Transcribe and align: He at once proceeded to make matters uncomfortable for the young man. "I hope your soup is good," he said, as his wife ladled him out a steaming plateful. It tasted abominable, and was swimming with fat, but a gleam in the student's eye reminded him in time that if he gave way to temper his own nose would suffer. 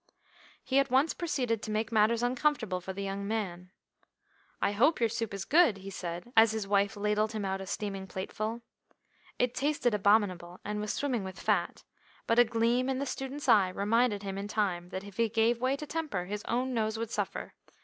He 0.63 0.79
at 0.79 0.89
once 0.89 1.13
proceeded 1.13 1.61
to 1.61 1.69
make 1.69 1.91
matters 1.91 2.23
uncomfortable 2.23 2.81
for 2.81 2.91
the 2.91 3.03
young 3.03 3.27
man. 3.27 3.69
"I 4.59 4.71
hope 4.71 4.99
your 4.99 5.09
soup 5.09 5.31
is 5.31 5.45
good," 5.45 5.77
he 5.77 5.91
said, 5.91 6.33
as 6.35 6.53
his 6.53 6.67
wife 6.67 6.97
ladled 6.97 7.33
him 7.33 7.45
out 7.45 7.61
a 7.61 7.67
steaming 7.67 8.07
plateful. 8.07 8.63
It 9.37 9.53
tasted 9.53 9.93
abominable, 9.93 10.59
and 10.65 10.81
was 10.81 10.91
swimming 10.91 11.23
with 11.23 11.39
fat, 11.39 11.83
but 12.25 12.39
a 12.39 12.43
gleam 12.43 12.89
in 12.89 12.97
the 12.97 13.05
student's 13.05 13.47
eye 13.47 13.69
reminded 13.69 14.23
him 14.23 14.39
in 14.39 14.47
time 14.47 14.89
that 14.89 15.03
if 15.03 15.17
he 15.17 15.29
gave 15.29 15.61
way 15.61 15.75
to 15.75 15.85
temper 15.85 16.25
his 16.25 16.43
own 16.45 16.73
nose 16.73 16.97
would 16.97 17.11
suffer. 17.11 17.53